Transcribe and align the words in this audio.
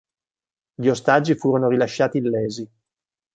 Gli 0.73 0.87
ostaggi 0.87 1.35
furono 1.35 1.69
rilasciati 1.69 2.17
illesi. 2.17 2.67